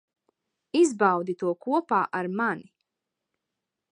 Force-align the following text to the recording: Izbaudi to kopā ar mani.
Izbaudi 0.79 1.35
to 1.43 1.51
kopā 1.67 2.01
ar 2.21 2.31
mani. 2.41 2.67